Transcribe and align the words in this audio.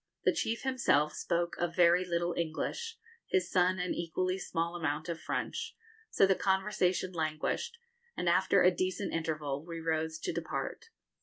The 0.23 0.33
chief 0.33 0.63
himself 0.63 1.13
spoke 1.13 1.55
a 1.59 1.67
very 1.67 2.03
little 2.03 2.33
English, 2.35 2.97
his 3.27 3.51
son 3.51 3.77
an 3.77 3.93
equally 3.93 4.39
small 4.39 4.75
amount 4.75 5.07
of 5.09 5.21
French; 5.21 5.75
so 6.09 6.25
the 6.25 6.33
conversation 6.33 7.11
languished, 7.13 7.77
and 8.17 8.27
after 8.27 8.63
a 8.63 8.71
decent 8.75 9.13
interval 9.13 9.63
we 9.63 9.79
rose 9.79 10.17
to 10.21 10.33
depart. 10.33 10.89